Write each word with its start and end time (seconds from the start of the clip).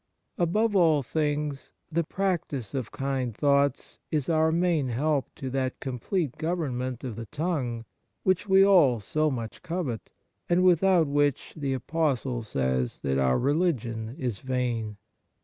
Above 0.39 0.75
all 0.75 1.03
things, 1.03 1.71
the 1.91 2.03
practice 2.03 2.73
of 2.73 2.91
kind 2.91 3.35
thoughts 3.37 3.99
is 4.09 4.29
our 4.29 4.51
main 4.51 4.87
help 4.87 5.29
to 5.35 5.47
that 5.47 5.79
complete 5.79 6.39
government 6.39 7.03
of 7.03 7.15
the 7.15 7.27
tongue 7.27 7.85
which 8.23 8.49
we 8.49 8.65
all 8.65 8.99
so 8.99 9.29
much 9.29 9.61
covet, 9.61 10.09
and 10.49 10.63
without 10.63 11.05
which 11.05 11.53
the 11.55 11.71
Apostle 11.73 12.41
says 12.41 13.01
that 13.01 13.19
our 13.19 13.37
religion 13.37 14.15
is 14.17 14.39
vain. 14.39 14.97